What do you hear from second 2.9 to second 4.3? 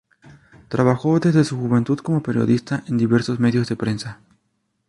diversos medios de prensa.